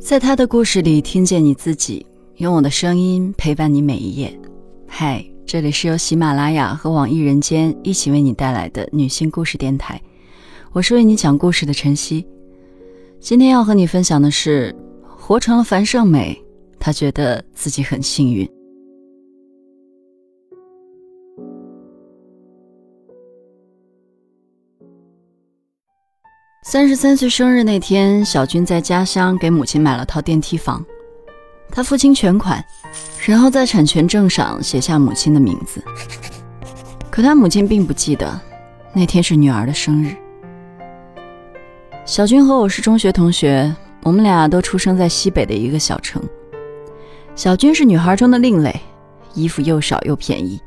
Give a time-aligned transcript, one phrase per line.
[0.00, 4.32] 在他的故事里听见你自己，用我的声音陪伴你每一页。
[4.86, 10.00] 嗨，这里是由喜马拉雅和网易人间一起为你带来的女性故事电台，
[10.72, 12.24] 我是为你讲故事的晨曦。
[13.18, 16.40] 今天要和你分享的是，活成了樊胜美，
[16.78, 18.48] 她觉得自己很幸运。
[26.70, 30.84] 三十三岁生日那天，小军在家乡给母亲买了套电梯房，
[31.70, 32.62] 他付清全款，
[33.26, 35.82] 然后在产权证上写下母亲的名字。
[37.10, 38.38] 可他母亲并不记得
[38.92, 40.14] 那天是女儿的生日。
[42.04, 46.22] 小军和我是中学同学，我们俩都出生在西北的一个小城。
[47.34, 48.78] 小军是女孩中的另类，
[49.32, 50.60] 衣服又少又便宜。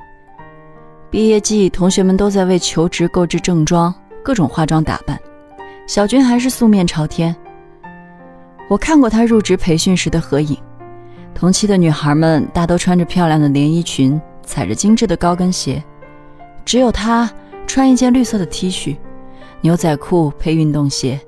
[1.11, 5.15] 毕业季，同学们都在为求职购置正装，各种化妆打扮。
[5.87, 7.35] 小军还是素面朝天。
[8.69, 10.57] 我看过他入职培训时的合影，
[11.35, 15.83] 同期的女孩们大都穿着漂亮的连衣裙，踩着精致的高跟鞋，
[16.63, 17.29] 只有他
[17.67, 18.95] 穿一件绿色的 T 恤，
[19.59, 21.19] 牛仔裤配运动鞋。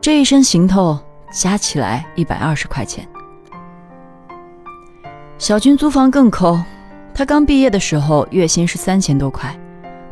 [0.00, 0.96] 这一身行头
[1.32, 3.04] 加起来一百二十块钱。
[5.38, 6.56] 小军租房更抠，
[7.12, 9.52] 他刚毕业的时候月薪是三千多块，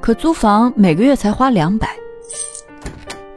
[0.00, 1.88] 可租房每个月才花两百。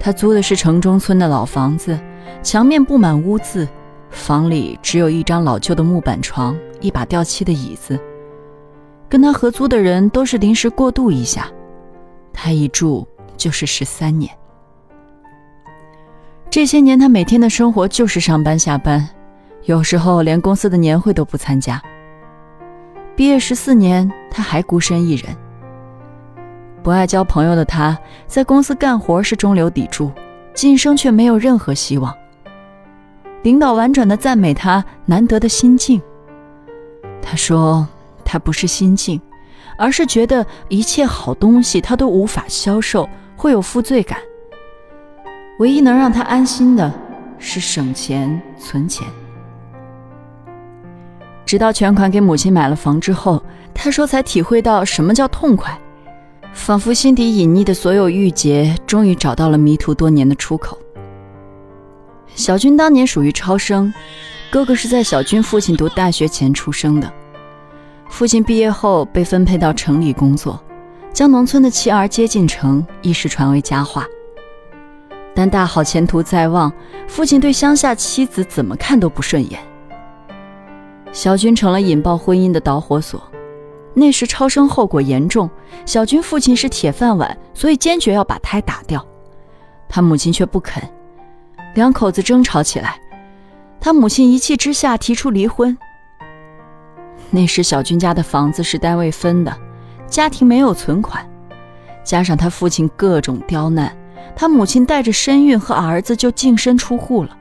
[0.07, 1.99] 他租的是城中村的老房子，
[2.41, 3.67] 墙面布满污渍，
[4.09, 7.99] 房里只有一张老旧的木板床，一把掉漆的椅子。
[9.09, 11.51] 跟他合租的人都是临时过渡一下，
[12.31, 13.05] 他一住
[13.35, 14.33] 就是十三年。
[16.49, 19.05] 这些年，他每天的生活就是上班下班，
[19.65, 21.83] 有时候连公司的年会都不参加。
[23.13, 25.35] 毕业十四年，他还孤身一人。
[26.87, 30.09] 不爱交朋友的他，在公司干活是中流砥柱，
[30.53, 32.15] 晋升却没有任何希望。
[33.41, 36.01] 领导婉转的赞美他难得的心境。
[37.21, 37.85] 他说
[38.23, 39.19] ：“他不是心境，
[39.77, 44.17] 而是觉得一切好东西他都无法销售，会有负罪感。
[45.59, 46.89] 唯一能让他安心的
[47.37, 49.05] 是省钱存钱。”
[51.45, 53.43] 直到全款给母亲买了房之后，
[53.73, 55.77] 他说才体会到什么叫痛快。
[56.57, 60.77] 仿佛心底隐匿的所有郁结，终于找到了迷途多年的出口。
[62.35, 63.93] 小军当年属于超生，
[64.51, 67.09] 哥哥是在小军父亲读大学前出生的。
[68.09, 70.61] 父亲毕业后被分配到城里工作，
[71.13, 74.05] 将农村的妻儿接进城，一时传为佳话。
[75.33, 76.73] 但大好前途在望，
[77.07, 79.59] 父亲对乡下妻子怎么看都不顺眼。
[81.13, 83.21] 小军成了引爆婚姻的导火索。
[83.99, 85.49] 那时超生后果严重，
[85.83, 89.03] 小军父亲是铁饭碗，所以坚决要把胎打掉。
[89.89, 90.87] 他母亲却不肯，
[91.73, 93.01] 两口子争吵起来。
[93.81, 95.75] 他母亲一气之下提出离婚。
[97.31, 99.57] 那时小军家的房子是单位分的，
[100.05, 101.27] 家庭没有存款，
[102.03, 103.97] 加上他父亲各种刁难，
[104.35, 107.35] 他母亲带着身孕和儿子就净身出户了。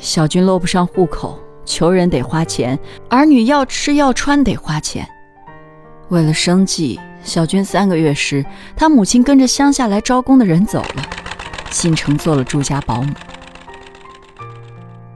[0.00, 1.41] 小军落不上户口。
[1.64, 2.78] 求人得花钱，
[3.08, 5.08] 儿女要吃要穿得花钱。
[6.08, 8.44] 为了生计，小军三个月时，
[8.76, 11.02] 他母亲跟着乡下来招工的人走了，
[11.70, 13.12] 进城做了住家保姆。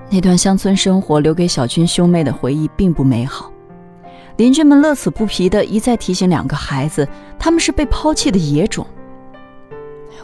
[0.08, 3.50] 那段乡村生活留给小军兄妹的回忆并不美好，
[4.36, 7.06] 邻居们乐此不疲地一再提醒两个孩子，
[7.38, 8.86] 他们是被抛弃的野种。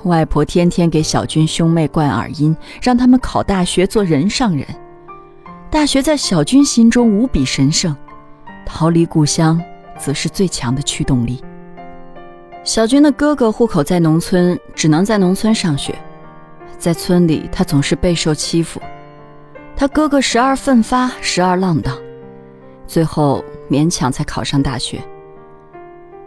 [0.05, 4.67] 外婆天天给小军兄妹灌耳音，让他们考大学做人上人。
[5.73, 7.97] 大学在小军心中无比神圣，
[8.67, 9.59] 逃离故乡
[9.99, 11.43] 则是最强的驱动力。
[12.63, 15.99] 小军的哥哥户口在农村，只能在农村上学，
[16.77, 18.83] 在村里他总是备受欺负。
[19.75, 21.97] 他哥哥时而奋发，时而浪荡，
[22.87, 25.01] 最后勉强才考上大学。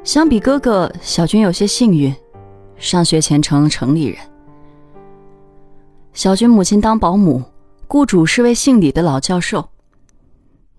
[0.03, 2.11] 相比哥哥，小军有些幸运，
[2.77, 4.17] 上学前成了城里人。
[6.13, 7.43] 小军母亲当保姆。
[7.87, 9.69] 雇主是位姓李的老教授。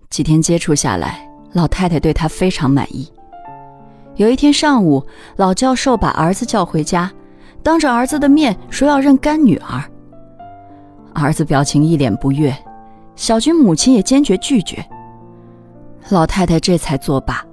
[0.09, 3.11] 几天接触下来，老太太对他非常满意。
[4.15, 5.05] 有一天上午，
[5.35, 7.11] 老教授把儿子叫回家，
[7.63, 9.83] 当着儿子的面说要认干女儿。
[11.13, 12.55] 儿子表情一脸不悦，
[13.15, 14.83] 小军母亲也坚决拒绝。
[16.09, 17.45] 老太太这才作罢。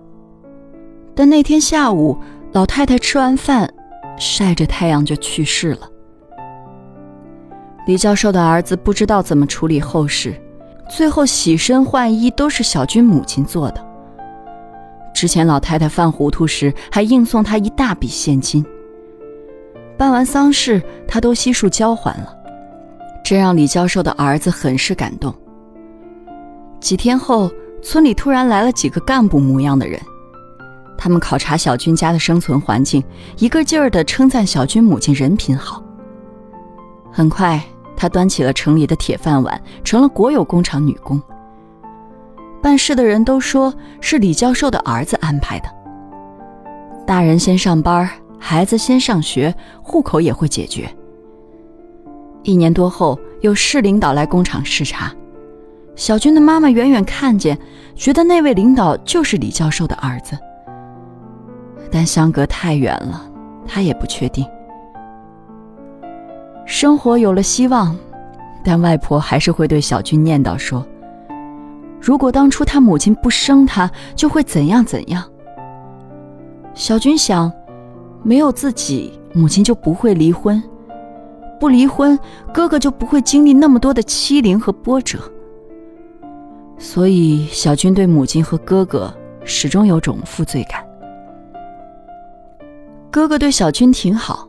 [1.15, 2.19] 但那天下午，
[2.53, 3.73] 老太太吃完饭，
[4.19, 5.89] 晒着太阳就去世了。
[7.87, 10.35] 李教授的儿子不知道怎么处理后事，
[10.89, 13.87] 最后洗身换衣都是小军母亲做的。
[15.15, 18.65] 之前老太太犯糊涂时，还硬送他一大笔现金。
[19.97, 22.35] 办完丧事，他都悉数交还了。
[23.23, 25.33] 这让李教授的儿子很是感动。
[26.81, 27.51] 几天后，
[27.83, 30.01] 村里突然来了几个干部模样的人，
[30.99, 33.03] 他们考察小军家的生存环境，
[33.39, 35.83] 一个劲儿地称赞小军母亲人品好。
[37.13, 37.63] 很快，
[37.97, 41.21] 她端起了城里的铁饭碗，成了国有工厂女工。
[42.63, 45.69] 办事的人都说是李教授的儿子安排的。
[47.07, 48.09] 大人先上班，
[48.39, 50.89] 孩子先上学，户口也会解决。
[52.43, 55.13] 一年多后，有市领导来工厂视察。
[55.95, 57.59] 小军的妈妈远远看见，
[57.95, 60.37] 觉得那位领导就是李教授的儿子，
[61.91, 63.31] 但相隔太远了，
[63.67, 64.45] 她也不确定。
[66.77, 67.97] 生活有了希望，
[68.65, 70.85] 但外婆还是会对小军念叨说
[72.03, 75.23] ：“如果当初他母亲不生他，就会怎样怎样。”
[76.75, 77.51] 小军想，
[78.25, 80.61] 没有自己，母亲就不会离婚，
[81.61, 82.19] 不离婚，
[82.53, 85.21] 哥哥就不会经历那么多的欺凌和波折。
[86.77, 90.85] 所以，小军对母亲和哥哥始终有种负罪感。
[93.13, 94.49] 哥哥对小军挺好。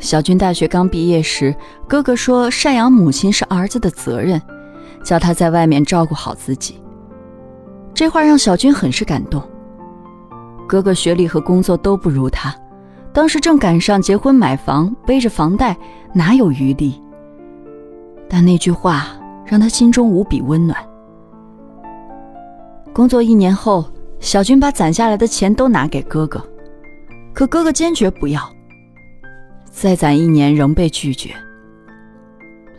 [0.00, 1.54] 小军大学刚毕业时，
[1.88, 4.40] 哥哥说赡养母亲是儿子的责任，
[5.02, 6.80] 叫他在外面照顾好自己。
[7.94, 9.42] 这话让小军很是感动。
[10.66, 12.54] 哥哥学历和工作都不如他，
[13.12, 15.76] 当时正赶上结婚买房，背着房贷，
[16.12, 17.00] 哪有余力？
[18.28, 19.06] 但那句话
[19.46, 20.76] 让他心中无比温暖。
[22.92, 23.84] 工作一年后，
[24.20, 26.44] 小军把攒下来的钱都拿给哥哥，
[27.32, 28.53] 可哥哥坚决不要。
[29.74, 31.34] 再攒一年仍被拒绝。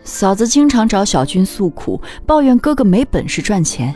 [0.04, 3.94] 嫂子经常找小军诉苦，抱怨哥哥没本事赚钱。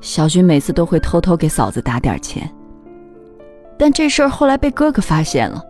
[0.00, 2.50] 小军每次都会偷偷给嫂子打点钱，
[3.78, 5.62] 但这事儿后来被哥哥发现了。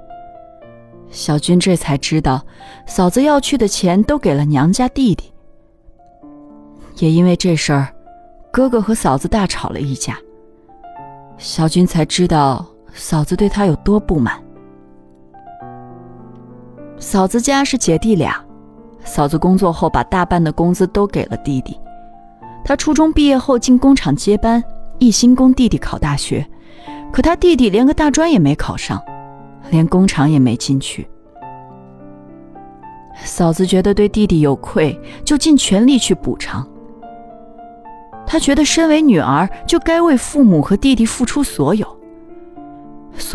[1.11, 2.45] 小军这才知道，
[2.87, 5.31] 嫂子要去的钱都给了娘家弟弟。
[6.97, 7.89] 也因为这事儿。
[8.53, 10.19] 哥哥和嫂子大吵了一架，
[11.37, 12.65] 小军才知道
[12.95, 14.43] 嫂子对他有多不满。
[16.99, 18.43] 嫂子家是姐弟俩，
[19.05, 21.79] 嫂子工作后把大半的工资都给了弟弟。
[22.65, 24.63] 他初中毕业后进工厂接班，
[24.99, 26.45] 一心供弟弟考大学，
[27.13, 29.01] 可他弟弟连个大专也没考上，
[29.71, 31.07] 连工厂也没进去。
[33.25, 36.67] 嫂子觉得对弟弟有愧，就尽全力去补偿。
[38.27, 41.96] 她觉得身为女儿就该为父母和弟弟付出所有，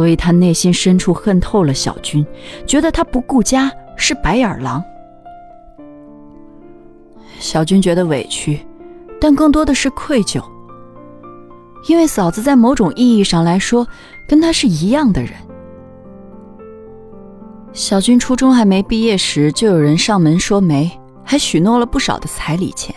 [0.02, 2.26] 所以他内心深处恨透了小军，
[2.66, 4.84] 觉得他不顾家是白眼狼。
[7.38, 8.66] 小军觉得委屈，
[9.20, 10.44] 但更多的是愧疚，
[11.88, 13.88] 因为嫂子在某种意义上来说
[14.28, 15.34] 跟他是一样的人。
[17.72, 20.90] 小军初中还没毕业时，就有人上门说媒，
[21.24, 22.96] 还许诺了不少的彩礼钱。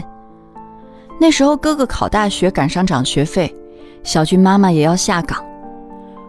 [1.21, 3.55] 那时候哥哥考大学赶上涨学费，
[4.03, 5.45] 小军妈妈也要下岗。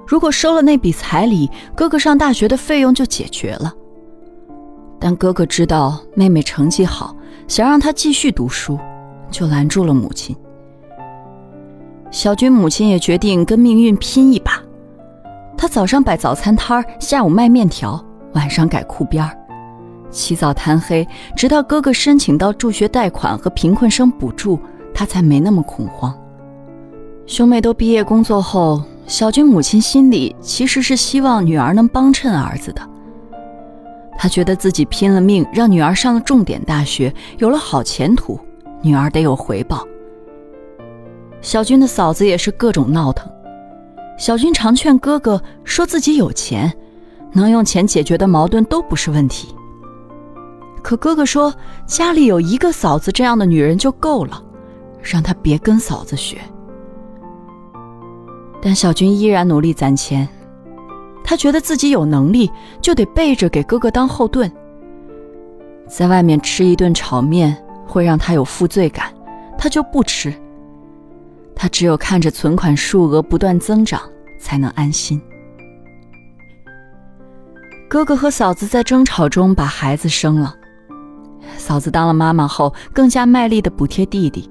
[0.08, 3.74] 如果收了那笔彩礼，哥哥上大学的费用就解决了。
[5.00, 7.16] 但哥哥知道妹妹成绩好，
[7.48, 8.80] 想让她继续读书，
[9.30, 10.36] 就拦住了母亲。
[12.12, 14.62] 小军母亲也决定跟命运拼一把。
[15.58, 18.04] 她早上摆早餐摊下午卖面条，
[18.34, 19.30] 晚上改裤边
[20.12, 24.60] 起早贪黑，直到哥哥申请到助学贷款和贫困生补助。
[24.94, 26.18] 他才没那么恐慌。
[27.26, 32.82] 兄妹都毕业工作后，小军母亲心里其实是希望女儿能帮衬儿子的。
[34.18, 38.40] 她觉得自己拼了命让女儿上了重点大学，有了好前途，
[38.82, 39.86] 女儿得有回报。
[41.42, 43.30] 小军的嫂子也是各种闹腾。
[44.18, 46.72] 小军常劝哥哥说自己有钱，
[47.32, 49.54] 能用钱解决的矛盾都不是问题。
[50.82, 51.54] 可哥哥说
[51.86, 54.42] 家里有一个嫂子这样的女人就够了。
[55.08, 56.40] 让他别跟嫂子学，
[58.66, 60.28] 但小军依然努力攒钱。
[61.24, 64.52] 他觉得自己有能力，就得背着给哥哥当后盾。
[65.88, 67.56] 在外面吃一顿炒面
[67.86, 69.14] 会让他有负罪感，
[69.56, 70.34] 他就不吃。
[71.56, 74.02] 他只有看着存款数额不断增长，
[74.40, 75.22] 才能安心。
[77.88, 80.56] 哥哥和嫂子在争吵中把孩子生了，
[81.56, 84.50] 嫂子当了妈妈后，更加卖力的补贴弟弟。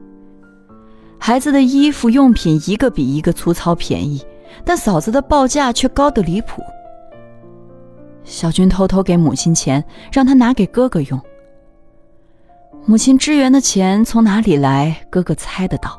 [1.27, 4.23] 孩子的衣服用品一个比一个粗糙便宜，
[4.63, 6.63] 但嫂子的报价却高得离谱。
[8.25, 11.19] 小军偷偷给母亲钱，让他拿给哥哥用。
[12.85, 15.07] 母亲支援的钱从哪里来？
[15.09, 15.99] 哥哥猜得到，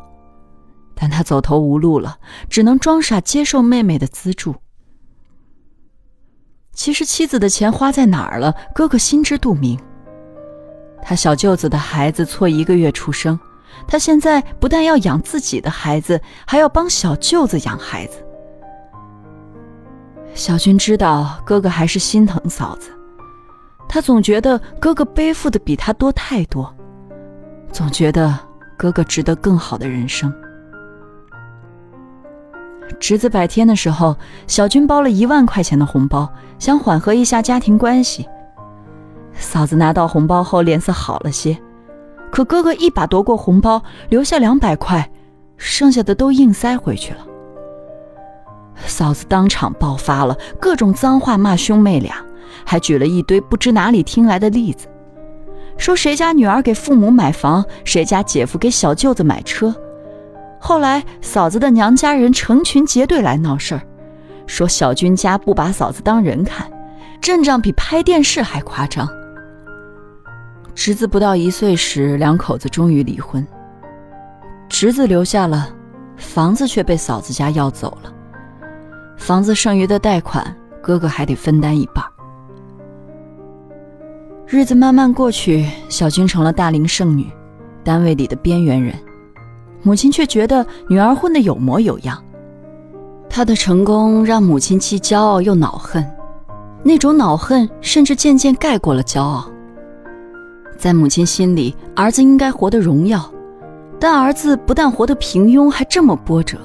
[0.93, 4.53] 但他走投无路了，只能装傻接受妹妹的资助。
[6.71, 9.79] 其实妻子的钱花在哪儿了，哥哥心知肚明。
[11.01, 13.39] 他小舅子的孩子错一个月出生，
[13.87, 18.17] 他现在不但要养自己的孩子，还要帮小舅子养孩子。
[20.33, 22.89] 小军知道哥哥还是心疼嫂子，
[23.87, 26.73] 他总觉得哥哥背负的比他多太多，
[27.71, 28.37] 总觉得
[28.77, 30.33] 哥哥值得更好的人生。
[32.99, 34.15] 侄子百天的时候，
[34.45, 38.27] 小军包了一万块钱的红包，想缓和一下家庭关系。
[39.33, 41.57] 嫂子拿到红包后脸色好了些，
[42.31, 45.09] 可哥哥一把夺过红包，留下两百块，
[45.57, 47.19] 剩下的都硬塞回去了。
[48.85, 52.15] 嫂子当场爆发了，各种脏话骂兄妹俩，
[52.65, 54.87] 还举了一堆不知哪里听来的例子，
[55.77, 59.73] 说谁家女儿给父母买房，谁家姐夫给小舅子买车。
[60.59, 63.81] 后来嫂子的娘家人成群结队来闹事儿，
[64.45, 66.69] 说小军家不把嫂子当人看，
[67.21, 69.07] 阵仗比拍电视还夸张。
[70.75, 73.45] 侄子不到一岁时，两口子终于离婚。
[74.69, 75.73] 侄子留下了
[76.17, 78.13] 房子，却被嫂子家要走了。
[79.17, 82.03] 房子剩余的贷款，哥哥还得分担一半。
[84.45, 87.31] 日子慢慢过去，小军成了大龄剩女，
[87.83, 88.93] 单位里的边缘人。
[89.81, 92.21] 母亲却觉得女儿混得有模有样。
[93.29, 96.05] 她的成功让母亲既骄傲又恼恨，
[96.83, 99.49] 那种恼恨甚至渐渐盖过了骄傲。
[100.77, 103.31] 在母亲心里，儿子应该活得荣耀，
[103.99, 106.57] 但儿子不但活得平庸，还这么波折。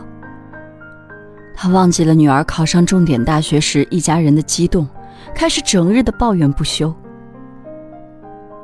[1.55, 4.87] 他忘记了女儿考上重点大学时一家人的激动，
[5.35, 6.95] 开始整日的抱怨不休。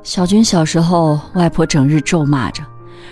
[0.02, 2.62] 小军小时候，外婆整日咒骂着，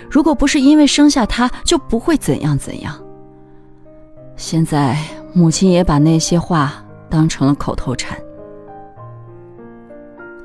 [0.09, 2.95] 如果不是因为生下他，就不会怎样怎样。
[4.35, 4.97] 现在，
[5.33, 6.73] 母亲也把那些话
[7.09, 8.17] 当成了口头禅。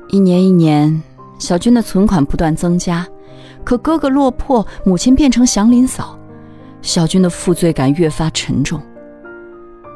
[0.09, 1.01] 一年一年。
[1.41, 3.05] 小军的存款不断增加，
[3.63, 6.15] 可哥哥落魄，母亲变成祥林嫂，
[6.83, 8.79] 小军的负罪感越发沉重。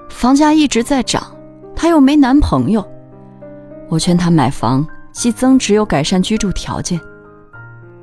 [0.10, 1.24] 房价一直在涨，
[1.75, 2.84] 他又没男朋友，
[3.90, 7.00] 我劝他买房，既增值又改善居住条件。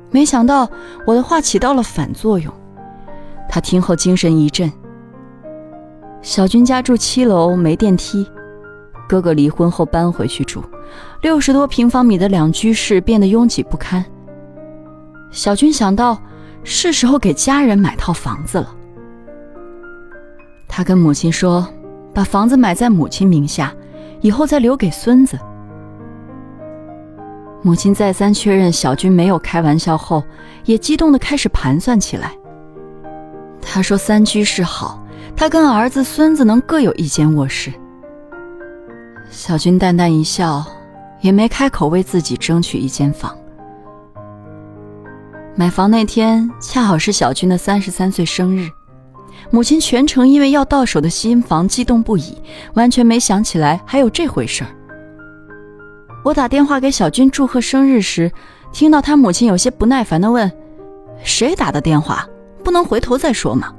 [0.09, 0.69] 没想到
[1.05, 2.53] 我的话起到了反作用，
[3.49, 4.71] 他听后精神一振。
[6.21, 8.25] 小军家住七楼，没电梯。
[9.09, 10.63] 哥哥离婚后搬回去住，
[11.21, 14.03] 六十多平方米的两居室变得拥挤不堪。
[15.31, 16.21] 小军想到
[16.63, 18.75] 是时候给家人买套房子了，
[20.67, 21.67] 他跟母亲说，
[22.13, 23.73] 把房子买在母亲名下，
[24.21, 25.39] 以后再留给孙子。
[27.61, 30.23] 母亲再三确认小军没有开玩笑后，
[30.65, 32.31] 也激动地开始盘算起来。
[33.61, 35.01] 他说：“三居室好，
[35.35, 37.71] 他跟儿子、孙子能各有一间卧室。”
[39.33, 40.63] 小军淡淡一笑，
[41.19, 43.35] 也没开口为自己争取一间房。
[45.55, 48.69] 买房那天恰好是小军的三十三岁生日，
[49.49, 52.37] 母亲全程因为要到手的新房激动不已，
[52.75, 54.69] 完全没想起来还有这回事儿。
[56.23, 58.31] 我打电话给小军祝贺生日时，
[58.71, 60.49] 听到他母亲有些不耐烦地问
[61.25, 62.23] ：“谁打的电话？
[62.63, 63.73] 不能回头再说吗？”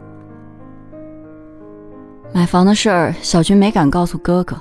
[2.34, 4.58] 买房的事儿，小军没敢告诉哥哥。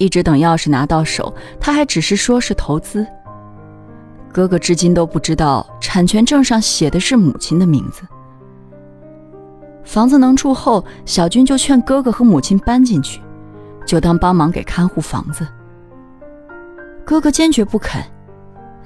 [0.00, 3.06] 一直等钥匙拿到手，他还只是说是投资。
[4.32, 8.02] 哥哥至今都不知道产权证上写的是母亲的名字。
[9.84, 13.20] 房子能住后，小军就劝哥哥和母亲搬进去，
[13.84, 15.46] 就当帮忙给看护房子。
[17.04, 18.02] 哥哥坚决不肯，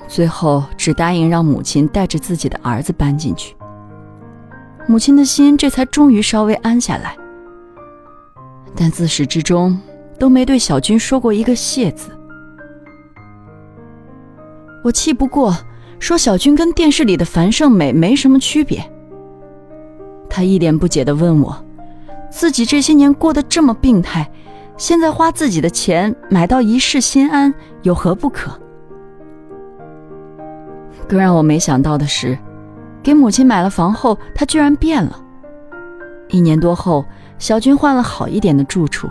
[0.09, 3.55] 最后只答应让母亲带着自己的儿子搬进去。
[4.89, 7.17] 母亲的心这才终于稍微安下来，
[8.75, 9.79] 但自始至终。
[10.19, 12.11] 都没对小军说过一个谢字。
[14.83, 15.57] 我气不过，
[15.99, 18.85] 说小军跟电视里的樊胜美没什么区别。
[20.29, 21.65] 他一脸不解地问我，
[22.31, 24.31] 自己这些年过得这么病态，
[24.77, 28.51] 现在花自己的钱买到一世心安，有何不可？
[31.09, 32.37] 更让我没想到的是，
[33.03, 35.19] 给母亲买了房后，他居然变了。
[36.29, 37.05] 一年多后，
[37.39, 39.09] 小军换了好一点的住处。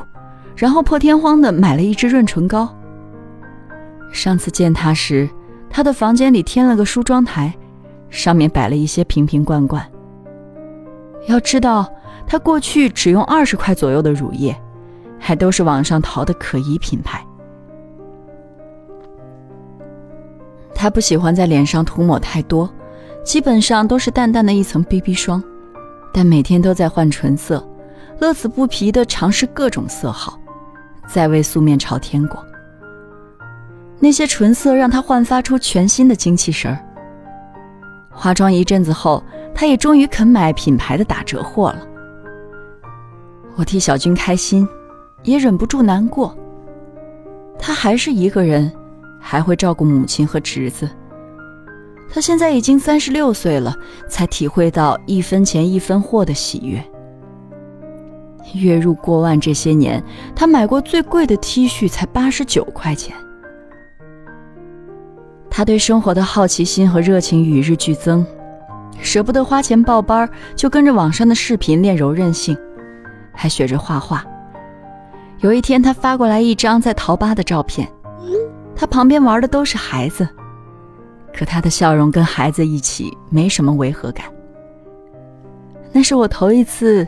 [0.55, 2.67] 然后破天荒的买了一支润唇膏。
[4.12, 5.29] 上次见他时，
[5.69, 7.53] 他的房间里添了个梳妆台，
[8.10, 9.83] 上面摆了一些瓶瓶罐罐。
[11.27, 11.91] 要知道，
[12.27, 14.55] 他过去只用二十块左右的乳液，
[15.19, 17.25] 还都是网上淘的可疑品牌。
[20.75, 22.69] 他不喜欢在脸上涂抹太多，
[23.24, 25.41] 基本上都是淡淡的一层 BB 霜，
[26.13, 27.65] 但每天都在换唇色，
[28.19, 30.38] 乐此不疲的尝试各种色号。
[31.07, 32.43] 再为素面朝天过。
[34.00, 36.77] 那些唇色让她焕发出全新的精气神儿。
[38.12, 39.24] 化妆一阵子后，
[39.55, 41.88] 她也终于肯买品牌的打折货了。
[43.55, 44.67] 我替小军开心，
[45.24, 46.36] 也忍不住难过。
[47.60, 48.72] 他还是一个人，
[49.19, 50.89] 还会照顾母亲和侄子。
[52.12, 53.75] 他现在已经三十六岁了，
[54.10, 56.83] 才体会到一分钱一分货的喜悦。
[58.53, 60.03] 月入过万这些年，
[60.35, 63.15] 他买过最贵的 T 恤才八十九块钱。
[65.50, 68.25] 他对生活的好奇心和热情与日俱增，
[69.00, 72.57] 舍不得花钱报班，就跟着网上的视频练柔韧性，
[73.33, 74.25] 还学着画画。
[75.39, 77.88] 有一天，他发过来一张在淘吧的照片，
[78.75, 80.27] 他旁边玩的都是孩子，
[81.35, 84.25] 可他的笑容跟孩子一起没什么违和感。
[85.91, 87.07] 那是我头一次